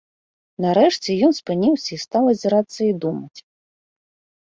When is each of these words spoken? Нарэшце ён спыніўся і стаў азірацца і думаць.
Нарэшце 0.63 1.17
ён 1.27 1.35
спыніўся 1.39 1.89
і 1.97 1.99
стаў 2.05 2.23
азірацца 2.31 2.79
і 2.87 2.89
думаць. 3.05 3.39